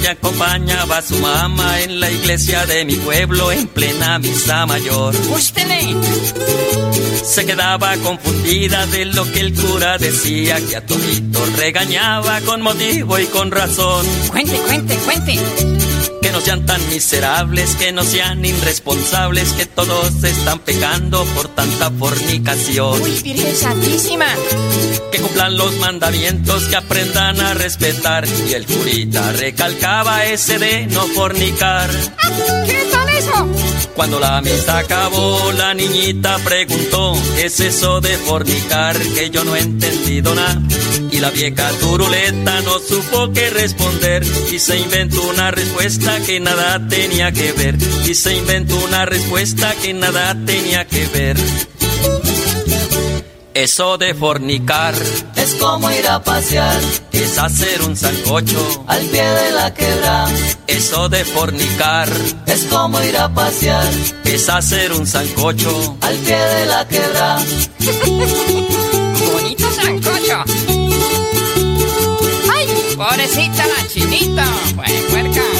Que 0.00 0.08
acompañaba 0.08 0.98
a 0.98 1.02
su 1.02 1.18
mamá 1.18 1.80
en 1.80 2.00
la 2.00 2.10
iglesia 2.10 2.64
de 2.66 2.84
mi 2.84 2.96
pueblo 2.96 3.52
en 3.52 3.66
plena 3.68 4.18
misa 4.18 4.66
mayor. 4.66 5.14
Se 7.24 7.44
quedaba 7.44 7.96
confundida 7.98 8.86
de 8.86 9.04
lo 9.06 9.30
que 9.32 9.40
el 9.40 9.54
cura 9.54 9.98
decía, 9.98 10.56
que 10.66 10.76
a 10.76 10.86
todito 10.86 11.44
regañaba 11.56 12.40
con 12.40 12.62
motivo 12.62 13.18
y 13.18 13.26
con 13.26 13.50
razón. 13.50 14.06
Cuente, 14.30 14.56
cuente, 14.56 14.96
cuente 14.96 15.83
que 16.24 16.32
no 16.32 16.40
sean 16.40 16.64
tan 16.64 16.80
miserables, 16.88 17.74
que 17.74 17.92
no 17.92 18.02
sean 18.02 18.42
irresponsables, 18.42 19.52
que 19.52 19.66
todos 19.66 20.24
están 20.24 20.58
pecando 20.60 21.22
por 21.34 21.48
tanta 21.48 21.90
fornicación. 21.90 23.02
Uy, 23.02 23.20
Virgen 23.22 23.54
Santísima. 23.54 24.28
Que 25.12 25.18
cumplan 25.18 25.58
los 25.58 25.76
mandamientos, 25.80 26.64
que 26.64 26.76
aprendan 26.76 27.38
a 27.40 27.52
respetar. 27.52 28.26
Y 28.48 28.54
el 28.54 28.64
curita 28.64 29.32
recalcaba 29.32 30.24
ese 30.24 30.58
de 30.58 30.86
no 30.86 31.02
fornicar. 31.08 31.90
¿Qué 32.66 32.83
eso? 33.18 33.48
Cuando 33.94 34.18
la 34.18 34.40
misa 34.40 34.78
acabó, 34.78 35.52
la 35.52 35.72
niñita 35.74 36.38
preguntó, 36.38 37.14
¿qué 37.36 37.46
es 37.46 37.60
eso 37.60 38.00
de 38.00 38.16
fornicar? 38.18 38.98
Que 38.98 39.30
yo 39.30 39.44
no 39.44 39.54
he 39.54 39.60
entendido 39.60 40.34
nada. 40.34 40.60
Y 41.10 41.18
la 41.18 41.30
vieja 41.30 41.68
turuleta 41.80 42.60
no 42.62 42.78
supo 42.80 43.32
qué 43.32 43.50
responder 43.50 44.24
y 44.50 44.58
se 44.58 44.78
inventó 44.78 45.22
una 45.22 45.52
respuesta 45.52 46.18
que 46.20 46.40
nada 46.40 46.86
tenía 46.88 47.30
que 47.30 47.52
ver. 47.52 47.76
Y 48.04 48.14
se 48.14 48.36
inventó 48.36 48.76
una 48.84 49.06
respuesta 49.06 49.74
que 49.80 49.94
nada 49.94 50.36
tenía 50.44 50.84
que 50.86 51.06
ver. 51.06 51.36
Eso 53.54 53.98
de 53.98 54.14
fornicar 54.14 54.96
es 55.36 55.54
como 55.54 55.88
ir 55.92 56.08
a 56.08 56.20
pasear, 56.20 56.80
es 57.12 57.38
hacer 57.38 57.82
un 57.82 57.96
sancocho 57.96 58.84
al 58.88 59.00
pie 59.06 59.22
de 59.22 59.50
la 59.52 59.72
quebra. 59.72 60.26
Eso 60.66 61.08
de 61.08 61.24
fornicar 61.24 62.08
es 62.46 62.64
como 62.64 63.00
ir 63.00 63.16
a 63.16 63.32
pasear, 63.32 63.88
es 64.24 64.48
hacer 64.48 64.92
un 64.92 65.06
sancocho 65.06 65.96
al 66.00 66.16
pie 66.16 66.36
de 66.36 66.66
la 66.66 66.88
quebra. 66.88 67.38
Bonito 69.32 69.70
sancocho. 69.70 70.44
Ay, 72.52 72.66
pobrecita 72.96 73.66
la 73.68 73.86
chinita, 73.86 74.46
pues 74.74 74.92
puerca. 75.10 75.53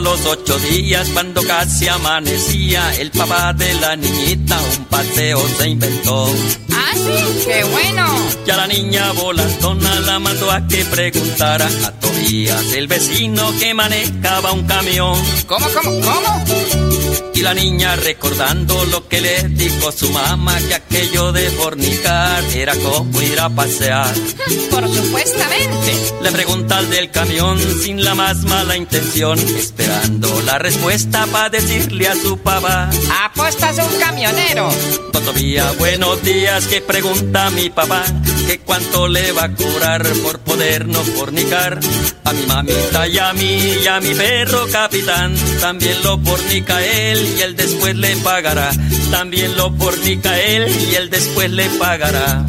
Los 0.00 0.24
ocho 0.26 0.58
días, 0.58 1.08
cuando 1.10 1.42
casi 1.42 1.88
amanecía, 1.88 2.94
el 2.96 3.10
papá 3.10 3.52
de 3.52 3.74
la 3.74 3.96
niñita 3.96 4.58
un 4.78 4.84
paseo 4.86 5.46
se 5.58 5.68
inventó. 5.68 6.26
¡Ah, 6.72 6.92
sí! 6.94 7.44
¡Qué 7.46 7.64
bueno! 7.64 8.06
Ya 8.46 8.56
la 8.56 8.66
niña 8.66 9.12
volandona 9.12 10.00
la 10.00 10.18
mandó 10.18 10.50
a 10.50 10.66
que 10.66 10.84
preguntara 10.84 11.66
a 11.66 11.92
Tobías, 11.92 12.72
el 12.72 12.88
vecino 12.88 13.52
que 13.58 13.74
manejaba 13.74 14.52
un 14.52 14.66
camión. 14.66 15.18
¿Cómo, 15.46 15.66
cómo, 15.72 16.00
cómo? 16.00 17.29
Y 17.40 17.42
la 17.42 17.54
niña 17.54 17.96
recordando 17.96 18.84
lo 18.84 19.08
que 19.08 19.22
le 19.22 19.48
dijo 19.48 19.90
su 19.92 20.10
mamá, 20.10 20.58
que 20.58 20.74
aquello 20.74 21.32
de 21.32 21.48
fornicar 21.48 22.44
era 22.54 22.74
como 22.76 23.22
ir 23.22 23.40
a 23.40 23.48
pasear. 23.48 24.14
Por 24.70 24.86
supuestamente. 24.86 25.94
Le 26.20 26.32
pregunta 26.32 26.76
al 26.76 26.90
del 26.90 27.10
camión 27.10 27.58
sin 27.82 28.04
la 28.04 28.14
más 28.14 28.44
mala 28.44 28.76
intención, 28.76 29.38
esperando 29.38 30.42
la 30.42 30.58
respuesta 30.58 31.24
para 31.32 31.48
decirle 31.48 32.08
a 32.08 32.14
su 32.14 32.36
papá. 32.36 32.90
Apostas 33.24 33.78
un 33.78 33.98
camionero. 33.98 34.68
Todavía 35.10 35.72
buenos 35.78 36.22
días 36.22 36.66
que 36.66 36.82
pregunta 36.82 37.48
mi 37.48 37.70
papá, 37.70 38.04
que 38.46 38.58
cuánto 38.58 39.08
le 39.08 39.32
va 39.32 39.44
a 39.44 39.54
curar 39.54 40.06
por 40.22 40.40
poder 40.40 40.86
no 40.86 41.02
fornicar. 41.02 41.80
A 42.24 42.32
mi 42.34 42.44
mamita 42.44 43.08
y 43.08 43.18
a 43.18 43.32
mí 43.32 43.76
y 43.82 43.86
a 43.86 43.98
mi 43.98 44.14
perro 44.14 44.66
capitán, 44.70 45.34
también 45.58 46.02
lo 46.02 46.18
fornica 46.18 46.84
él 46.84 47.29
y 47.36 47.42
él 47.42 47.56
después 47.56 47.96
le 47.96 48.16
pagará. 48.16 48.70
También 49.10 49.56
lo 49.56 49.72
fornica 49.72 50.38
él 50.38 50.68
y 50.90 50.94
él 50.94 51.10
después 51.10 51.50
le 51.50 51.68
pagará. 51.70 52.44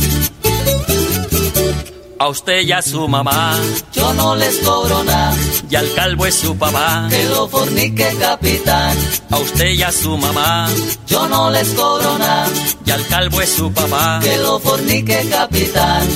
A 2.21 2.27
usted 2.29 2.61
y 2.61 2.71
a 2.71 2.83
su 2.83 3.07
mamá, 3.07 3.57
yo 3.93 4.13
no 4.13 4.35
les 4.35 4.59
cobro 4.59 5.03
nada. 5.03 5.33
Y 5.71 5.75
al 5.75 5.91
calvo 5.93 6.27
es 6.27 6.35
su 6.35 6.55
papá, 6.55 7.07
que 7.09 7.23
lo 7.25 7.47
fornique 7.47 8.15
capitán. 8.19 8.95
A 9.31 9.39
usted 9.39 9.69
y 9.71 9.81
a 9.81 9.91
su 9.91 10.15
mamá, 10.17 10.69
yo 11.07 11.27
no 11.27 11.49
les 11.49 11.69
cobro 11.69 12.19
nada. 12.19 12.47
Y 12.85 12.91
al 12.91 13.07
calvo 13.07 13.41
es 13.41 13.49
su 13.49 13.73
papá, 13.73 14.19
que 14.21 14.37
lo 14.37 14.59
fornique 14.59 15.27
capitán. 15.31 16.07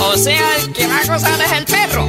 O 0.00 0.16
sea, 0.16 0.56
el 0.58 0.72
que 0.72 0.86
va 0.86 0.98
a 1.00 1.06
gozar 1.06 1.40
es 1.40 1.52
el 1.52 1.64
perro. 1.64 2.08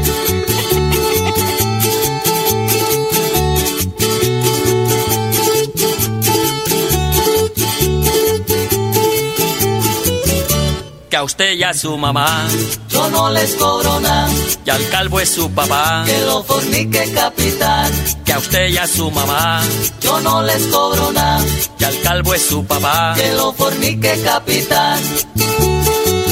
Que 11.10 11.18
a 11.18 11.24
usted 11.24 11.54
y 11.54 11.64
a 11.64 11.74
su 11.74 11.98
mamá 11.98 12.48
yo 12.90 13.10
no 13.10 13.32
les 13.32 13.56
cobro 13.56 14.00
nada. 14.00 14.30
Y 14.66 14.70
al 14.70 14.90
calvo 14.90 15.20
es 15.20 15.30
su 15.30 15.52
papá 15.52 16.04
que 16.06 16.20
lo 16.22 16.44
fornique 16.44 17.12
capitán. 17.14 17.92
Que 18.24 18.34
a 18.34 18.38
usted 18.38 18.70
y 18.70 18.78
a 18.78 18.88
su 18.88 19.10
mamá 19.10 19.62
yo 20.02 20.20
no 20.22 20.44
les 20.44 20.68
cobro 20.68 21.12
nada. 21.12 21.44
Y 21.80 21.84
al 21.84 22.00
calvo 22.02 22.34
es 22.34 22.46
su 22.46 22.64
papá 22.66 23.16
que 23.16 23.34
lo 23.34 23.52
fornique 23.54 24.22
capitán. 24.24 25.02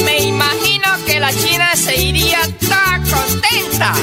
Me 0.06 0.20
imagino 0.20 0.88
que 1.06 1.20
la 1.20 1.34
china 1.34 1.76
se 1.76 1.96
iría 2.00 2.40
tan 2.70 3.04
contenta. 3.10 3.94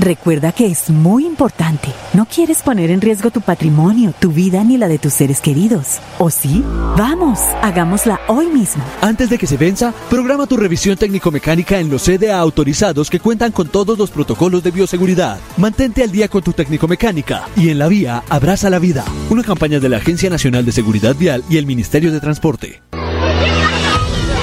Recuerda 0.00 0.52
que 0.52 0.66
es 0.66 0.90
muy 0.90 1.26
importante. 1.26 1.88
No 2.14 2.24
quieres 2.26 2.62
poner 2.62 2.90
en 2.90 3.00
riesgo 3.00 3.32
tu 3.32 3.40
patrimonio, 3.40 4.14
tu 4.18 4.30
vida 4.30 4.62
ni 4.62 4.76
la 4.76 4.86
de 4.86 4.98
tus 4.98 5.12
seres 5.12 5.40
queridos. 5.40 5.98
¿O 6.18 6.30
sí? 6.30 6.62
Vamos, 6.96 7.40
hagámosla 7.62 8.20
hoy 8.28 8.46
mismo. 8.46 8.84
Antes 9.00 9.28
de 9.28 9.38
que 9.38 9.48
se 9.48 9.56
venza, 9.56 9.92
programa 10.08 10.46
tu 10.46 10.56
revisión 10.56 10.96
técnico-mecánica 10.96 11.80
en 11.80 11.90
los 11.90 12.04
CDA 12.04 12.38
autorizados 12.38 13.10
que 13.10 13.18
cuentan 13.18 13.50
con 13.50 13.68
todos 13.68 13.98
los 13.98 14.12
protocolos 14.12 14.62
de 14.62 14.70
bioseguridad. 14.70 15.38
Mantente 15.56 16.04
al 16.04 16.12
día 16.12 16.28
con 16.28 16.42
tu 16.42 16.52
técnico-mecánica 16.52 17.46
y 17.56 17.70
en 17.70 17.80
la 17.80 17.88
vía 17.88 18.22
abraza 18.28 18.70
la 18.70 18.78
vida. 18.78 19.04
Una 19.30 19.42
campaña 19.42 19.80
de 19.80 19.88
la 19.88 19.96
Agencia 19.96 20.30
Nacional 20.30 20.64
de 20.64 20.72
Seguridad 20.72 21.16
Vial 21.16 21.42
y 21.50 21.56
el 21.56 21.66
Ministerio 21.66 22.12
de 22.12 22.20
Transporte. 22.20 22.82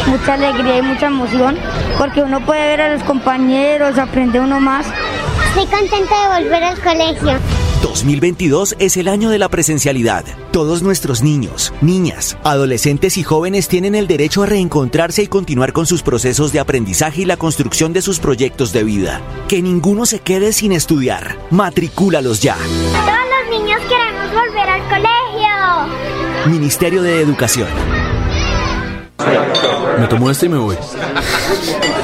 Mucha 0.06 0.34
alegría 0.34 0.80
y 0.80 0.82
mucha 0.82 1.08
emoción 1.08 1.58
porque 1.98 2.22
uno 2.22 2.46
puede 2.46 2.62
ver 2.62 2.82
a 2.82 2.94
los 2.94 3.04
compañeros, 3.04 3.98
aprende 3.98 4.40
uno 4.40 4.60
más 4.60 4.86
Estoy 5.58 5.80
contenta 5.80 6.16
de 6.22 6.44
volver 6.44 6.64
al 6.64 6.82
colegio. 6.82 7.40
2022 7.82 8.76
es 8.78 8.98
el 8.98 9.08
año 9.08 9.30
de 9.30 9.40
la 9.40 9.48
presencialidad. 9.48 10.26
Todos 10.52 10.84
nuestros 10.84 11.24
niños, 11.24 11.72
niñas, 11.80 12.38
adolescentes 12.44 13.18
y 13.18 13.24
jóvenes 13.24 13.70
tienen 13.70 13.96
el 13.96 14.06
derecho 14.06 14.44
a 14.44 14.48
reencontrarse 14.48 15.24
y 15.24 15.28
continuar 15.28 15.72
con 15.72 15.86
sus 15.86 16.04
procesos 16.04 16.52
de 16.52 16.60
aprendizaje 16.60 17.22
y 17.22 17.26
la 17.26 17.38
construcción 17.38 17.94
de 17.94 18.02
sus 18.02 18.20
proyectos 18.20 18.74
de 18.74 18.84
vida. 18.84 19.22
Que 19.48 19.62
ninguno 19.62 20.06
se 20.06 20.20
quede 20.20 20.52
sin 20.52 20.74
estudiar. 20.74 21.38
Matricúlalos 21.52 22.42
ya. 22.42 22.58
Todos 22.58 23.48
los 23.48 23.58
niños 23.58 23.80
queremos 23.88 24.28
volver 24.34 24.70
al 24.70 24.82
colegio. 24.90 26.52
Ministerio 26.52 27.02
de 27.02 27.22
Educación. 27.22 27.70
Me 30.00 30.08
tomo 30.08 30.30
este 30.30 30.48
y 30.48 30.50
me 30.50 30.58
voy. 30.58 30.76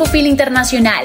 Dispofil 0.00 0.28
Internacional. 0.28 1.04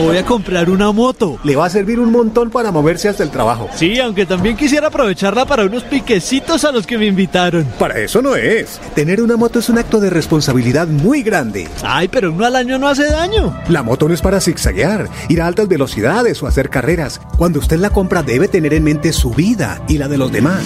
Voy 0.00 0.16
a 0.16 0.24
comprar 0.24 0.70
una 0.70 0.92
moto. 0.92 1.38
Le 1.44 1.56
va 1.56 1.66
a 1.66 1.70
servir 1.70 2.00
un 2.00 2.10
montón 2.12 2.50
para 2.50 2.70
moverse 2.72 3.08
hasta 3.08 3.22
el 3.22 3.30
trabajo. 3.30 3.68
Sí, 3.74 3.98
aunque 4.00 4.26
también 4.26 4.56
quisiera 4.56 4.88
aprovecharla 4.88 5.46
para 5.46 5.64
unos 5.64 5.84
piquecitos 5.84 6.64
a 6.64 6.72
los 6.72 6.86
que 6.86 6.98
me 6.98 7.06
invitaron. 7.06 7.64
Para 7.78 7.98
eso 7.98 8.22
no 8.22 8.36
es. 8.36 8.80
Tener 8.94 9.22
una 9.22 9.36
moto 9.36 9.58
es 9.58 9.68
un 9.68 9.78
acto 9.78 10.00
de 10.00 10.10
responsabilidad 10.10 10.88
muy 10.88 11.22
grande. 11.22 11.68
Ay, 11.82 12.08
pero 12.08 12.32
uno 12.32 12.44
al 12.44 12.56
año 12.56 12.78
no 12.78 12.88
hace 12.88 13.06
daño. 13.10 13.56
La 13.68 13.82
moto 13.82 14.08
no 14.08 14.14
es 14.14 14.22
para 14.22 14.40
zigzaguear, 14.40 15.08
ir 15.28 15.42
a 15.42 15.46
altas 15.46 15.68
velocidades 15.68 16.42
o 16.42 16.46
hacer 16.46 16.70
carreras. 16.70 17.20
Cuando 17.36 17.58
usted 17.58 17.78
la 17.78 17.90
compra 17.90 18.22
debe 18.22 18.48
tener 18.48 18.74
en 18.74 18.84
mente 18.84 19.12
su 19.12 19.30
vida 19.30 19.82
y 19.88 19.98
la 19.98 20.08
de 20.08 20.18
los 20.18 20.32
demás. 20.32 20.64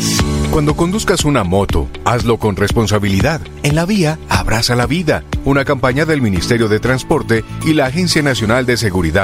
Cuando 0.50 0.76
conduzcas 0.76 1.25
una 1.25 1.43
moto, 1.43 1.88
hazlo 2.05 2.38
con 2.38 2.57
responsabilidad. 2.57 3.41
En 3.62 3.75
la 3.75 3.87
vía, 3.87 4.19
abraza 4.29 4.76
la 4.76 4.87
vida. 4.87 5.25
Una 5.45 5.64
campaña 5.64 6.05
del 6.05 6.23
Ministerio 6.23 6.69
de 6.69 6.81
Transporte 6.81 7.45
y 7.64 7.75
la 7.75 7.87
Agencia 7.87 8.23
Nacional 8.23 8.64
de 8.67 8.76
Seguridad 8.76 9.24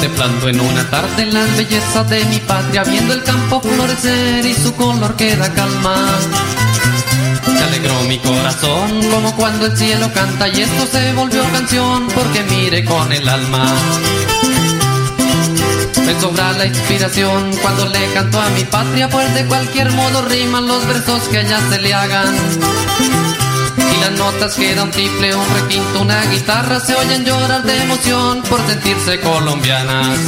Contemplando 0.00 0.48
en 0.48 0.58
una 0.58 0.88
tarde 0.88 1.26
la 1.26 1.44
belleza 1.58 2.02
de 2.04 2.24
mi 2.24 2.38
patria, 2.38 2.84
viendo 2.84 3.12
el 3.12 3.22
campo 3.22 3.60
florecer 3.60 4.46
y 4.46 4.54
su 4.54 4.74
color 4.74 5.14
queda 5.14 5.52
calma. 5.52 5.94
Se 7.44 7.64
alegró 7.64 8.00
mi 8.04 8.18
corazón 8.18 9.02
como 9.10 9.36
cuando 9.36 9.66
el 9.66 9.76
cielo 9.76 10.10
canta 10.14 10.48
y 10.48 10.62
esto 10.62 10.86
se 10.86 11.12
volvió 11.12 11.42
canción 11.52 12.08
porque 12.14 12.42
mire 12.44 12.82
con 12.82 13.12
el 13.12 13.28
alma. 13.28 13.66
Me 16.06 16.18
sobra 16.18 16.52
la 16.52 16.64
inspiración 16.64 17.54
cuando 17.60 17.84
le 17.84 18.10
canto 18.14 18.40
a 18.40 18.48
mi 18.48 18.64
patria, 18.64 19.06
pues 19.10 19.34
de 19.34 19.44
cualquier 19.44 19.92
modo 19.92 20.22
riman 20.22 20.66
los 20.66 20.86
versos 20.86 21.24
que 21.24 21.40
allá 21.40 21.60
se 21.68 21.78
le 21.78 21.92
hagan. 21.92 22.34
Las 24.00 24.12
notas 24.12 24.54
que 24.54 24.74
da 24.74 24.84
un 24.84 24.90
triple, 24.90 25.34
un 25.34 25.54
requinto, 25.54 26.00
una 26.00 26.22
guitarra 26.26 26.80
se 26.80 26.94
oyen 26.94 27.24
llorar 27.24 27.62
de 27.62 27.82
emoción 27.82 28.42
por 28.42 28.60
sentirse 28.66 29.20
colombianas. 29.20 30.18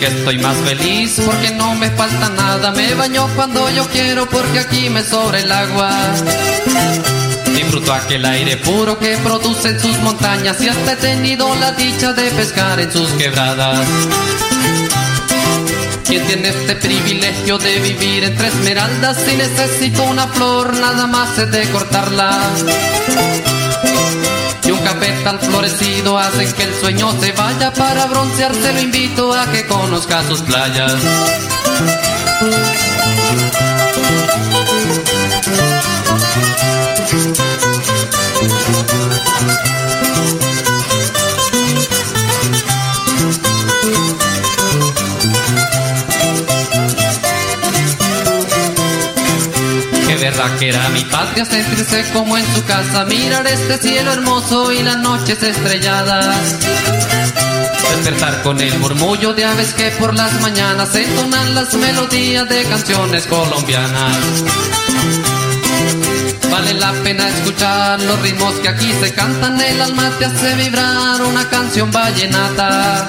Que 0.00 0.08
estoy 0.08 0.36
más 0.38 0.56
feliz 0.56 1.20
porque 1.24 1.52
no 1.52 1.76
me 1.76 1.88
falta 1.90 2.28
nada. 2.30 2.72
Me 2.72 2.92
baño 2.94 3.28
cuando 3.36 3.70
yo 3.70 3.86
quiero 3.86 4.28
porque 4.28 4.58
aquí 4.58 4.90
me 4.90 5.00
sobra 5.00 5.38
el 5.38 5.52
agua. 5.52 5.92
Disfruto 7.72 7.94
aquel 7.94 8.22
aire 8.26 8.58
puro 8.58 8.98
que 8.98 9.16
producen 9.24 9.80
sus 9.80 9.96
montañas 10.00 10.60
y 10.60 10.68
hasta 10.68 10.92
he 10.92 10.96
tenido 10.96 11.54
la 11.54 11.72
dicha 11.72 12.12
de 12.12 12.30
pescar 12.32 12.78
en 12.78 12.92
sus 12.92 13.08
quebradas. 13.12 13.80
Quien 16.04 16.22
tiene 16.26 16.50
este 16.50 16.76
privilegio 16.76 17.56
de 17.56 17.78
vivir 17.78 18.24
entre 18.24 18.48
esmeraldas 18.48 19.16
si 19.24 19.36
necesito 19.36 20.02
una 20.02 20.26
flor 20.26 20.76
nada 20.76 21.06
más 21.06 21.38
es 21.38 21.50
de 21.50 21.66
cortarla. 21.70 22.42
Y 24.64 24.70
un 24.70 24.78
café 24.80 25.10
tan 25.24 25.40
florecido 25.40 26.18
hace 26.18 26.52
que 26.52 26.64
el 26.64 26.74
sueño 26.74 27.10
se 27.22 27.32
vaya 27.32 27.72
para 27.72 28.04
broncearse 28.04 28.70
lo 28.74 28.80
invito 28.82 29.32
a 29.32 29.50
que 29.50 29.66
conozca 29.66 30.22
sus 30.28 30.42
playas. 30.42 30.92
Verdad 50.32 50.58
que 50.58 50.70
era 50.70 50.88
mi 50.88 51.04
patria 51.04 51.44
sentirse 51.44 52.10
como 52.10 52.38
en 52.38 52.54
su 52.54 52.64
casa, 52.64 53.04
mirar 53.04 53.46
este 53.46 53.76
cielo 53.76 54.14
hermoso 54.14 54.72
y 54.72 54.82
las 54.82 54.96
noches 54.96 55.42
estrelladas. 55.42 56.58
Despertar 57.96 58.42
con 58.42 58.58
el 58.58 58.78
murmullo 58.78 59.34
de 59.34 59.44
aves 59.44 59.74
que 59.74 59.90
por 59.90 60.14
las 60.14 60.32
mañanas 60.40 60.94
entonan 60.94 61.54
las 61.54 61.74
melodías 61.74 62.48
de 62.48 62.64
canciones 62.64 63.26
colombianas. 63.26 64.16
Vale 66.50 66.72
la 66.74 66.92
pena 67.04 67.28
escuchar 67.28 68.00
los 68.00 68.18
ritmos 68.22 68.54
que 68.54 68.68
aquí 68.70 68.90
se 69.02 69.12
cantan, 69.12 69.60
el 69.60 69.82
alma 69.82 70.10
te 70.18 70.24
hace 70.24 70.54
vibrar 70.54 71.20
una 71.20 71.46
canción 71.50 71.90
vallenata. 71.90 73.06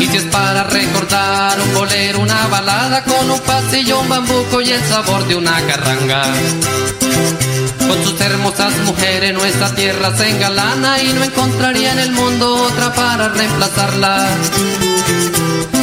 Y 0.00 0.06
si 0.08 0.16
es 0.16 0.24
para 0.24 0.64
recordar 0.64 1.21
balada 2.64 3.02
con 3.04 3.30
un 3.30 3.40
pasillo, 3.40 4.00
un 4.00 4.08
bambuco 4.08 4.60
y 4.60 4.70
el 4.70 4.82
sabor 4.84 5.26
de 5.26 5.34
una 5.34 5.60
carranga. 5.66 6.22
Con 7.88 8.04
sus 8.04 8.20
hermosas 8.20 8.72
mujeres 8.84 9.34
nuestra 9.34 9.74
tierra 9.74 10.16
se 10.16 10.30
engalana 10.30 11.02
y 11.02 11.12
no 11.12 11.24
encontraría 11.24 11.92
en 11.92 11.98
el 11.98 12.12
mundo 12.12 12.54
otra 12.66 12.92
para 12.94 13.28
reemplazarla. 13.28 14.28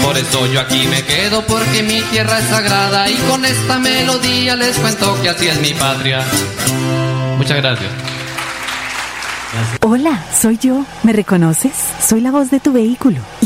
Por 0.04 0.18
eso 0.18 0.46
yo 0.48 0.62
aquí 0.62 0.88
me 0.88 1.04
quedo 1.04 1.46
porque 1.46 1.84
mi 1.84 2.02
tierra 2.12 2.40
es 2.40 2.46
sagrada 2.46 3.10
y 3.10 3.16
con 3.30 3.44
esta 3.44 3.80
melodía 3.80 4.56
les 4.56 4.78
cuento 4.78 5.22
que 5.22 5.30
así 5.30 5.48
es 5.48 5.60
mi 5.60 5.74
patria. 5.74 6.24
Muchas 7.38 7.58
gracias. 7.58 7.92
Hola, 9.82 10.24
soy 10.40 10.58
yo. 10.58 10.86
¿Me 11.04 11.12
reconoces? 11.12 11.74
Soy 12.08 12.22
la 12.22 12.32
voz 12.32 12.52
de 12.52 12.60
tu 12.60 12.72
vehículo 12.72 13.20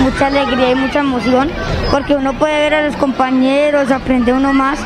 Mucha 0.00 0.26
alegría 0.26 0.72
y 0.72 0.74
mucha 0.74 1.00
emoción 1.00 1.50
porque 1.90 2.14
uno 2.14 2.38
puede 2.38 2.54
ver 2.54 2.74
a 2.74 2.86
los 2.86 2.96
compañeros, 2.96 3.90
aprende 3.90 4.32
uno 4.32 4.52
más. 4.52 4.78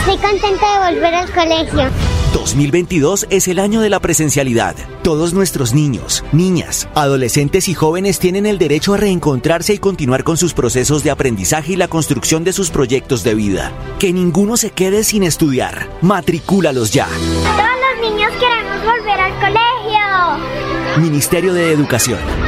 Estoy 0.00 0.16
contenta 0.18 0.66
de 0.72 0.94
volver 0.94 1.14
al 1.14 1.30
colegio. 1.30 1.90
2022 2.32 3.26
es 3.30 3.48
el 3.48 3.58
año 3.58 3.80
de 3.80 3.90
la 3.90 4.00
presencialidad. 4.00 4.74
Todos 5.02 5.32
nuestros 5.32 5.72
niños, 5.74 6.24
niñas, 6.32 6.88
adolescentes 6.94 7.68
y 7.68 7.74
jóvenes 7.74 8.18
tienen 8.18 8.46
el 8.46 8.58
derecho 8.58 8.94
a 8.94 8.96
reencontrarse 8.96 9.74
y 9.74 9.78
continuar 9.78 10.24
con 10.24 10.36
sus 10.36 10.54
procesos 10.54 11.02
de 11.02 11.10
aprendizaje 11.10 11.72
y 11.72 11.76
la 11.76 11.88
construcción 11.88 12.44
de 12.44 12.52
sus 12.52 12.70
proyectos 12.70 13.24
de 13.24 13.34
vida. 13.34 13.72
Que 13.98 14.12
ninguno 14.12 14.56
se 14.56 14.70
quede 14.70 15.04
sin 15.04 15.22
estudiar. 15.22 15.88
Matricúlalos 16.02 16.92
ya. 16.92 17.06
Todos 17.06 17.68
los 18.00 18.10
niños 18.10 18.30
queremos 18.38 18.78
volver 18.84 19.20
al 19.20 19.32
colegio. 19.40 21.00
Ministerio 21.00 21.54
de 21.54 21.72
Educación. 21.72 22.47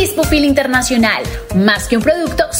Dispufil 0.00 0.46
Internacional, 0.46 1.22
más 1.54 1.86
que 1.86 1.98
un 1.98 2.02
producto, 2.02 2.49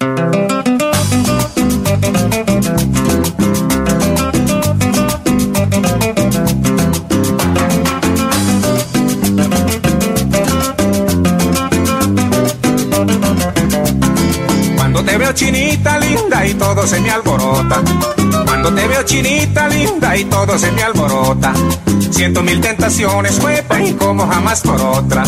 Cuando 0.00 0.47
y 16.48 16.54
todo 16.54 16.86
se 16.86 17.00
me 17.00 17.10
alborota. 17.10 17.82
Cuando 18.46 18.72
te 18.72 18.88
veo 18.88 19.02
chinita 19.02 19.68
linda 19.68 20.16
y 20.16 20.24
todo 20.24 20.58
se 20.58 20.72
me 20.72 20.82
alborota. 20.82 21.52
Siento 22.10 22.42
mil 22.42 22.60
tentaciones, 22.60 23.38
huepa 23.38 23.80
y 23.80 23.92
como 23.94 24.26
jamás 24.26 24.60
por 24.62 24.80
otra. 24.80 25.24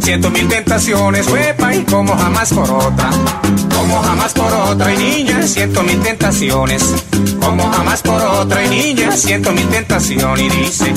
Siento 0.00 0.30
mil 0.30 0.48
tentaciones, 0.48 1.26
huepa 1.28 1.74
y 1.74 1.84
como 1.84 2.16
jamás 2.16 2.52
por 2.52 2.70
otra. 2.70 3.10
Como 3.76 4.02
jamás 4.02 4.32
por 4.32 4.52
otra 4.52 4.94
y 4.94 4.98
niña, 4.98 5.46
siento 5.46 5.82
mil 5.82 6.00
tentaciones. 6.00 6.82
Como 7.40 7.70
jamás 7.70 8.02
por 8.02 8.22
otra 8.22 8.64
y 8.64 8.68
niña, 8.68 9.16
siento 9.16 9.52
mil 9.52 9.68
tentaciones 9.68 10.44
y 10.44 10.48
dice. 10.48 10.94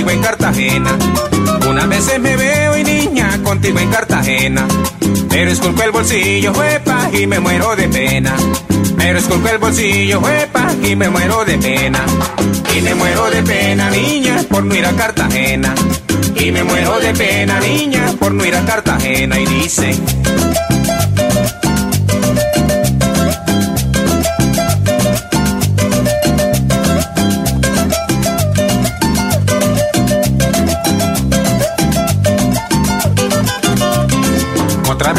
Contigo 0.00 0.10
en 0.10 0.22
Cartagena. 0.22 0.98
Unas 1.68 1.88
veces 1.88 2.20
me 2.20 2.34
veo 2.34 2.78
y 2.78 2.84
niña 2.84 3.38
contigo 3.42 3.78
en 3.80 3.90
Cartagena. 3.90 4.66
Pero 5.28 5.50
esculco 5.50 5.82
el 5.82 5.90
bolsillo, 5.90 6.52
huepa, 6.52 7.10
y 7.12 7.26
me 7.26 7.38
muero 7.38 7.76
de 7.76 7.86
pena. 7.88 8.34
Pero 8.96 9.18
esculco 9.18 9.48
el 9.48 9.58
bolsillo, 9.58 10.20
huepa, 10.20 10.72
y 10.82 10.96
me 10.96 11.10
muero 11.10 11.44
de 11.44 11.58
pena. 11.58 12.00
Y 12.74 12.80
me 12.80 12.94
muero 12.94 13.30
de 13.30 13.42
pena, 13.42 13.90
niña, 13.90 14.42
por 14.48 14.64
no 14.64 14.74
ir 14.74 14.86
a 14.86 14.92
Cartagena. 14.92 15.74
Y 16.34 16.50
me 16.50 16.64
muero 16.64 16.98
de 16.98 17.12
pena, 17.12 17.60
niña, 17.60 18.06
por 18.18 18.32
no 18.32 18.44
ir 18.46 18.56
a 18.56 18.64
Cartagena. 18.64 19.38
Y 19.38 19.44
dice. 19.44 19.94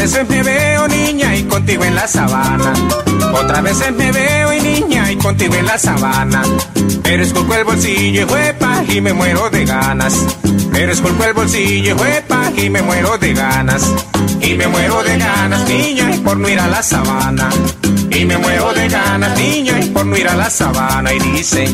Veces 0.02 0.28
me 0.28 0.42
veo 0.42 0.88
niña 0.88 1.36
y 1.36 1.44
contigo 1.44 1.84
en 1.84 1.94
la 1.94 2.08
sabana. 2.08 2.72
Otra 3.34 3.60
veces 3.60 3.92
me 3.92 4.10
veo 4.10 4.52
y 4.52 4.60
niña 4.60 5.12
y 5.12 5.16
contigo 5.16 5.54
en 5.54 5.64
la 5.64 5.78
sabana. 5.78 6.42
Pero 7.04 7.22
esculco 7.22 7.54
el 7.54 7.62
bolsillo 7.62 8.22
y 8.22 8.24
huepa 8.24 8.82
y 8.88 9.00
me 9.00 9.12
muero 9.12 9.48
de 9.48 9.64
ganas. 9.64 10.14
Pero 10.72 10.90
esculco 10.90 11.22
el 11.22 11.34
bolsillo 11.34 11.90
y 11.90 11.92
huepa 11.92 12.50
y 12.56 12.68
me 12.68 12.82
muero 12.82 13.16
de 13.16 13.32
ganas. 13.32 13.94
Y 14.40 14.54
me 14.54 14.66
muero 14.66 15.04
de 15.04 15.18
ganas, 15.18 15.68
niña, 15.68 16.10
y 16.12 16.18
por 16.18 16.36
no 16.36 16.48
ir 16.48 16.58
a 16.58 16.66
la 16.66 16.82
sabana. 16.82 17.48
Y 18.10 18.24
me 18.24 18.38
muero 18.38 18.72
de 18.72 18.88
ganas, 18.88 19.38
niña, 19.38 19.78
y 19.80 19.88
por 19.90 20.04
no 20.04 20.16
ir 20.16 20.26
a 20.26 20.34
la 20.34 20.50
sabana. 20.50 21.12
Y 21.12 21.20
dice. 21.20 21.68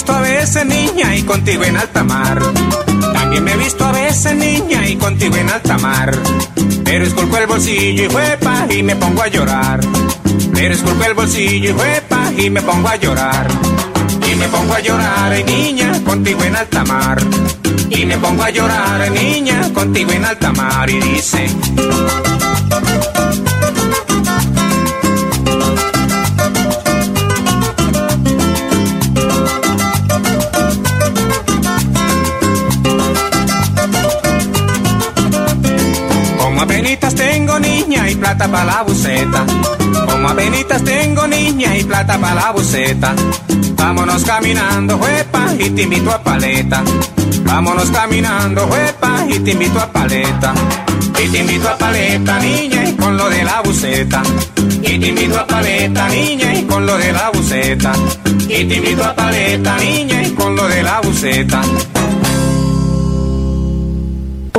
Visto 0.00 0.14
a 0.14 0.20
veces 0.22 0.64
niña 0.64 1.14
y 1.14 1.22
contigo 1.24 1.62
en 1.62 1.76
alta 1.76 2.02
mar. 2.02 2.40
También 3.12 3.44
me 3.44 3.52
he 3.52 3.56
visto 3.58 3.84
a 3.84 3.92
veces 3.92 4.34
niña 4.34 4.88
y 4.88 4.96
contigo 4.96 5.36
en 5.36 5.50
alta 5.50 5.76
mar. 5.76 6.16
Pero 6.84 7.04
esculco 7.04 7.36
el 7.36 7.46
bolsillo 7.46 8.04
y 8.04 8.06
huepa 8.06 8.66
y 8.70 8.82
me 8.82 8.96
pongo 8.96 9.20
a 9.20 9.28
llorar. 9.28 9.80
Pero 10.54 10.72
esculco 10.72 11.04
el 11.04 11.12
bolsillo 11.12 11.68
y 11.68 11.72
huepa 11.74 12.32
y 12.34 12.48
me 12.48 12.62
pongo 12.62 12.88
a 12.88 12.96
llorar. 12.96 13.48
Y 14.26 14.34
me 14.36 14.48
pongo 14.48 14.72
a 14.72 14.80
llorar, 14.80 15.32
ay 15.32 15.44
niña, 15.44 15.92
contigo 16.02 16.44
en 16.44 16.56
alta 16.56 16.82
mar. 16.82 17.20
Y 17.90 18.06
me 18.06 18.16
pongo 18.16 18.42
a 18.42 18.48
llorar, 18.48 19.10
niña, 19.10 19.70
contigo 19.74 20.12
en 20.12 20.24
alta 20.24 20.50
mar. 20.50 20.88
Y 20.88 20.98
dice. 20.98 21.46
Plata 38.40 38.52
para 38.52 38.64
la 38.64 38.82
buceta. 38.82 39.44
Como 40.06 40.28
apenitas 40.28 40.82
tengo 40.82 41.26
niña 41.26 41.76
y 41.76 41.84
plata 41.84 42.18
para 42.18 42.34
la 42.34 42.52
buceta. 42.52 43.14
Vámonos 43.74 44.24
caminando, 44.24 44.96
huepa, 44.96 45.54
y 45.58 45.70
te 45.70 45.82
invito 45.82 46.10
a 46.10 46.22
paleta. 46.22 46.82
Vámonos 47.44 47.90
caminando, 47.90 48.66
huepa, 48.66 49.26
y 49.28 49.38
te 49.40 49.50
invito 49.50 49.78
a 49.78 49.92
paleta. 49.92 50.54
Y 51.22 51.28
te 51.28 51.38
invito 51.38 51.68
a 51.68 51.76
paleta, 51.76 52.38
niña, 52.38 52.88
y 52.88 52.92
con 52.94 53.16
lo 53.16 53.28
de 53.28 53.44
la 53.44 53.60
buceta. 53.60 54.22
Y 54.82 54.98
te 54.98 55.08
invito 55.08 55.38
a 55.38 55.46
paleta, 55.46 56.08
niña, 56.08 56.54
y 56.54 56.62
con 56.64 56.86
lo 56.86 56.96
de 56.96 57.12
la 57.12 57.30
buceta. 57.30 57.92
Y 58.48 58.64
te 58.64 58.76
invito 58.76 59.04
a 59.04 59.14
paleta, 59.14 59.76
niña, 59.76 60.22
y 60.22 60.30
con 60.30 60.56
lo 60.56 60.66
de 60.66 60.82
la 60.82 61.00
buceta. 61.00 61.60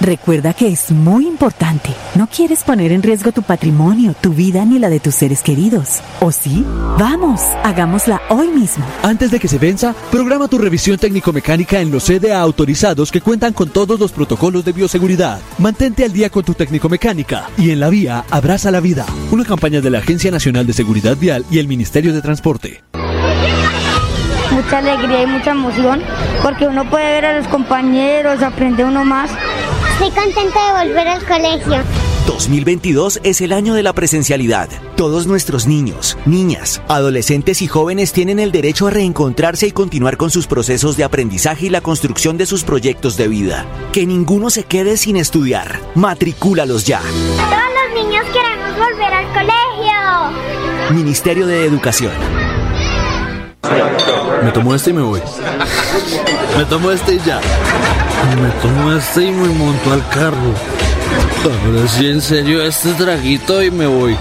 Recuerda 0.00 0.54
que 0.54 0.68
es 0.68 0.90
muy 0.90 1.26
importante. 1.26 1.90
No 2.14 2.26
quieres 2.26 2.64
poner 2.64 2.90
en 2.90 3.02
riesgo 3.02 3.32
tu 3.32 3.42
patrimonio, 3.42 4.14
tu 4.18 4.32
vida 4.32 4.64
ni 4.64 4.78
la 4.78 4.88
de 4.88 4.98
tus 4.98 5.14
seres 5.14 5.42
queridos. 5.42 6.00
¿O 6.20 6.32
sí? 6.32 6.64
Vamos, 6.98 7.42
hagámosla 7.62 8.22
hoy 8.30 8.48
mismo. 8.48 8.84
Antes 9.02 9.30
de 9.30 9.38
que 9.38 9.46
se 9.46 9.58
venza, 9.58 9.94
programa 10.10 10.48
tu 10.48 10.56
revisión 10.56 10.96
técnico-mecánica 10.96 11.80
en 11.80 11.90
los 11.90 12.04
CDA 12.04 12.40
autorizados 12.40 13.12
que 13.12 13.20
cuentan 13.20 13.52
con 13.52 13.68
todos 13.68 14.00
los 14.00 14.10
protocolos 14.12 14.64
de 14.64 14.72
bioseguridad. 14.72 15.38
Mantente 15.58 16.04
al 16.04 16.14
día 16.14 16.30
con 16.30 16.44
tu 16.44 16.54
técnico-mecánica 16.54 17.48
y 17.58 17.70
en 17.70 17.80
la 17.80 17.90
vía 17.90 18.24
abraza 18.30 18.70
la 18.70 18.80
vida. 18.80 19.04
Una 19.30 19.44
campaña 19.44 19.82
de 19.82 19.90
la 19.90 19.98
Agencia 19.98 20.30
Nacional 20.30 20.66
de 20.66 20.72
Seguridad 20.72 21.18
Vial 21.18 21.44
y 21.50 21.58
el 21.58 21.68
Ministerio 21.68 22.14
de 22.14 22.22
Transporte. 22.22 22.82
Mucha 24.50 24.78
alegría 24.78 25.22
y 25.22 25.26
mucha 25.26 25.52
emoción 25.52 26.02
porque 26.42 26.66
uno 26.66 26.88
puede 26.88 27.04
ver 27.04 27.26
a 27.26 27.36
los 27.38 27.46
compañeros, 27.48 28.42
aprende 28.42 28.84
uno 28.84 29.04
más. 29.04 29.30
Estoy 30.02 30.24
contenta 30.24 30.58
de 30.64 30.88
volver 30.88 31.08
al 31.08 31.26
colegio. 31.26 31.82
2022 32.26 33.20
es 33.22 33.42
el 33.42 33.52
año 33.52 33.74
de 33.74 33.82
la 33.82 33.92
presencialidad. 33.92 34.70
Todos 34.96 35.26
nuestros 35.26 35.66
niños, 35.66 36.16
niñas, 36.24 36.80
adolescentes 36.88 37.60
y 37.60 37.66
jóvenes 37.66 38.14
tienen 38.14 38.38
el 38.38 38.50
derecho 38.50 38.86
a 38.86 38.90
reencontrarse 38.90 39.66
y 39.66 39.72
continuar 39.72 40.16
con 40.16 40.30
sus 40.30 40.46
procesos 40.46 40.96
de 40.96 41.04
aprendizaje 41.04 41.66
y 41.66 41.68
la 41.68 41.82
construcción 41.82 42.38
de 42.38 42.46
sus 42.46 42.64
proyectos 42.64 43.18
de 43.18 43.28
vida. 43.28 43.66
Que 43.92 44.06
ninguno 44.06 44.48
se 44.48 44.64
quede 44.64 44.96
sin 44.96 45.16
estudiar. 45.16 45.78
Matricúlalos 45.94 46.86
ya. 46.86 47.00
Todos 47.02 47.12
los 47.92 48.02
niños 48.02 48.24
queremos 48.32 48.78
volver 48.78 49.12
al 49.12 49.26
colegio. 49.34 50.94
Ministerio 50.94 51.46
de 51.46 51.66
Educación. 51.66 52.12
Me 54.42 54.50
tomo 54.50 54.74
este 54.74 54.90
y 54.90 54.92
me 54.94 55.02
voy. 55.02 55.20
Me 56.56 56.64
tomo 56.64 56.90
este 56.90 57.16
y 57.16 57.18
ya. 57.18 57.38
Me 58.40 58.50
tomo 58.62 58.92
este 58.92 59.24
y 59.24 59.32
me 59.32 59.48
monto 59.48 59.92
al 59.92 60.06
carro. 60.08 60.54
Ahora 61.44 61.88
sí, 61.88 62.06
en 62.06 62.20
serio, 62.20 62.62
este 62.62 62.92
traguito 62.92 63.62
y 63.62 63.70
me 63.70 63.86
voy. 63.86 64.16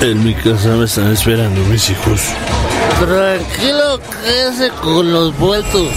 En 0.00 0.24
mi 0.24 0.34
casa 0.34 0.70
me 0.70 0.84
están 0.84 1.12
esperando 1.12 1.60
mis 1.66 1.90
hijos. 1.90 2.22
Tranquilo, 2.98 4.00
quédese 4.24 4.70
con 4.82 5.12
los 5.12 5.38
vueltos. 5.38 5.88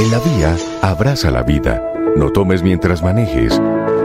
En 0.00 0.10
la 0.10 0.18
vía, 0.18 0.56
abraza 0.82 1.30
la 1.30 1.42
vida. 1.42 1.82
No 2.16 2.30
tomes 2.30 2.62
mientras 2.62 3.02
manejes. 3.02 3.60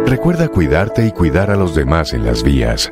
Recuerda 0.06 0.48
cuidarte 0.48 1.06
y 1.06 1.12
cuidar 1.12 1.50
a 1.50 1.56
los 1.56 1.76
demás 1.76 2.13
en 2.13 2.26
las 2.26 2.44
vías. 2.44 2.92